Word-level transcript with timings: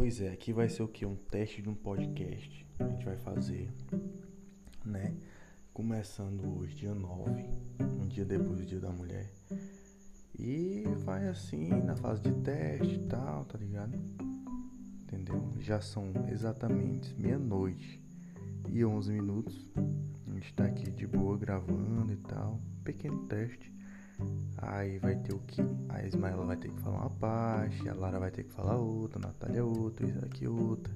Pois 0.00 0.18
é, 0.18 0.30
aqui 0.30 0.50
vai 0.50 0.66
ser 0.66 0.82
o 0.82 0.88
que? 0.88 1.04
Um 1.04 1.14
teste 1.14 1.60
de 1.60 1.68
um 1.68 1.74
podcast. 1.74 2.66
A 2.78 2.88
gente 2.88 3.04
vai 3.04 3.18
fazer, 3.18 3.70
né? 4.82 5.14
Começando 5.74 6.58
hoje, 6.58 6.74
dia 6.74 6.94
9, 6.94 7.44
um 8.00 8.08
dia 8.08 8.24
depois 8.24 8.60
do 8.60 8.64
dia 8.64 8.80
da 8.80 8.90
mulher. 8.90 9.30
E 10.38 10.84
vai 11.04 11.28
assim, 11.28 11.68
na 11.68 11.94
fase 11.96 12.22
de 12.22 12.32
teste 12.32 12.94
e 12.94 13.06
tal, 13.08 13.44
tá 13.44 13.58
ligado? 13.58 13.94
Entendeu? 15.02 15.52
Já 15.60 15.82
são 15.82 16.10
exatamente 16.32 17.14
meia-noite 17.20 18.02
e 18.70 18.82
11 18.82 19.12
minutos. 19.12 19.68
A 19.76 20.32
gente 20.32 20.54
tá 20.54 20.64
aqui 20.64 20.90
de 20.90 21.06
boa 21.06 21.36
gravando 21.36 22.10
e 22.10 22.16
tal. 22.16 22.58
Pequeno 22.82 23.26
teste. 23.26 23.70
Aí 24.58 24.98
vai 24.98 25.16
ter 25.16 25.34
o 25.34 25.38
que? 25.38 25.62
A 25.88 26.04
Ismaela 26.06 26.44
vai 26.44 26.56
ter 26.56 26.70
que 26.70 26.80
falar 26.80 27.00
uma 27.00 27.10
parte, 27.10 27.88
a 27.88 27.94
Lara 27.94 28.18
vai 28.18 28.30
ter 28.30 28.44
que 28.44 28.52
falar 28.52 28.76
outra, 28.76 29.18
a 29.18 29.26
Natália 29.28 29.64
outra, 29.64 30.06
isso 30.06 30.24
aqui 30.24 30.46
outra. 30.46 30.92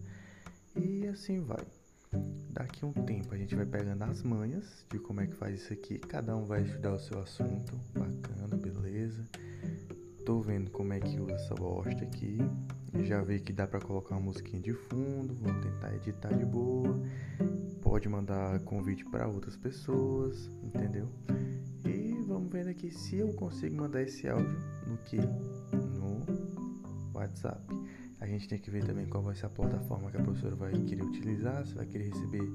E 0.76 1.06
assim 1.06 1.40
vai. 1.40 1.64
Daqui 2.50 2.84
um 2.84 2.92
tempo 2.92 3.34
a 3.34 3.36
gente 3.36 3.54
vai 3.54 3.66
pegando 3.66 4.02
as 4.02 4.22
manhas 4.22 4.86
de 4.90 4.98
como 4.98 5.20
é 5.20 5.26
que 5.26 5.34
faz 5.34 5.60
isso 5.60 5.72
aqui. 5.72 5.98
Cada 5.98 6.36
um 6.36 6.44
vai 6.44 6.62
estudar 6.62 6.92
o 6.92 6.98
seu 6.98 7.20
assunto. 7.20 7.78
Bacana, 7.92 8.56
beleza. 8.56 9.24
Tô 10.24 10.40
vendo 10.40 10.70
como 10.70 10.92
é 10.92 11.00
que 11.00 11.18
usa 11.18 11.32
essa 11.32 11.54
bosta 11.54 12.04
aqui. 12.04 12.38
Já 13.02 13.22
vi 13.22 13.40
que 13.40 13.52
dá 13.52 13.66
pra 13.66 13.80
colocar 13.80 14.14
uma 14.14 14.22
musiquinha 14.22 14.62
de 14.62 14.72
fundo. 14.72 15.34
Vou 15.34 15.52
tentar 15.60 15.94
editar 15.96 16.32
de 16.32 16.44
boa. 16.44 17.00
Pode 17.82 18.08
mandar 18.08 18.60
convite 18.60 19.04
para 19.04 19.26
outras 19.26 19.56
pessoas, 19.56 20.50
entendeu? 20.62 21.08
Vendo 22.54 22.68
aqui 22.68 22.88
se 22.88 23.16
eu 23.16 23.32
consigo 23.32 23.74
mandar 23.74 24.00
esse 24.02 24.28
áudio 24.28 24.56
no 24.86 24.96
que? 24.98 25.16
No 25.16 26.24
WhatsApp. 27.12 27.60
A 28.20 28.26
gente 28.28 28.48
tem 28.48 28.60
que 28.60 28.70
ver 28.70 28.84
também 28.84 29.06
qual 29.06 29.24
vai 29.24 29.34
ser 29.34 29.46
a 29.46 29.48
plataforma 29.48 30.08
que 30.08 30.18
a 30.18 30.22
professora 30.22 30.54
vai 30.54 30.70
querer 30.70 31.02
utilizar, 31.02 31.66
se 31.66 31.74
vai 31.74 31.84
querer 31.84 32.10
receber 32.10 32.48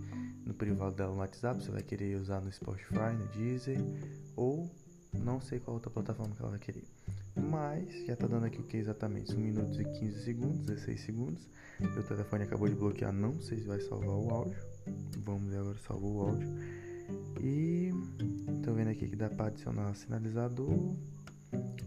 no 0.45 0.53
privado 0.53 0.95
dela 0.95 1.11
no 1.11 1.19
WhatsApp, 1.19 1.61
se 1.61 1.69
vai 1.69 1.83
querer 1.83 2.15
usar 2.15 2.39
no 2.39 2.49
Spotify, 2.49 3.13
no 3.13 3.27
Deezer, 3.27 3.77
ou 4.37 4.71
não 5.13 5.41
sei 5.41 5.59
qual 5.59 5.75
outra 5.75 5.91
plataforma 5.91 6.33
que 6.33 6.41
ela 6.41 6.51
vai 6.51 6.59
querer. 6.59 6.85
Mas 7.35 8.05
já 8.05 8.15
tá 8.15 8.25
dando 8.25 8.45
aqui 8.45 8.61
o 8.61 8.63
que 8.63 8.77
exatamente? 8.77 9.35
1 9.35 9.37
minuto 9.37 9.81
e 9.81 9.83
15 9.83 10.23
segundos, 10.23 10.65
16 10.65 11.01
segundos. 11.01 11.49
Meu 11.77 12.03
telefone 12.03 12.43
acabou 12.43 12.69
de 12.69 12.75
bloquear, 12.75 13.11
não 13.11 13.37
sei 13.41 13.59
se 13.59 13.67
vai 13.67 13.81
salvar 13.81 14.15
o 14.15 14.29
áudio. 14.29 14.57
Vamos 15.25 15.49
ver 15.49 15.57
agora 15.57 15.77
salvou 15.79 16.15
o 16.15 16.21
áudio. 16.21 16.47
E 17.41 17.91
aqui 18.99 19.07
que 19.07 19.15
dá 19.15 19.29
para 19.29 19.47
adicionar 19.47 19.95
sinalizador. 19.95 20.93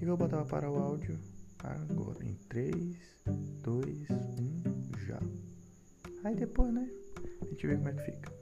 E 0.01 0.05
vou 0.05 0.17
botar 0.17 0.45
para 0.47 0.71
o 0.71 0.77
áudio 0.77 1.19
agora 1.59 2.25
em 2.25 2.35
3, 2.49 2.75
2, 3.63 4.11
1, 4.11 5.07
já. 5.07 5.21
Aí 6.25 6.35
depois, 6.35 6.73
né? 6.73 6.89
A 7.43 7.45
gente 7.47 7.67
vê 7.67 7.77
como 7.77 7.89
é 7.89 7.93
que 7.93 8.03
fica. 8.03 8.33